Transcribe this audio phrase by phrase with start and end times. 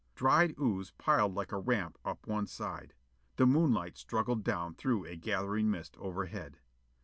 [0.15, 2.95] Dried ooze piled like a ramp up one side.
[3.35, 6.57] The moonlight struggled down through a gathering mist overhead.